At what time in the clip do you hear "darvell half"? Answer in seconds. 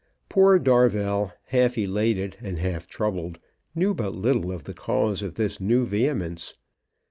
0.57-1.77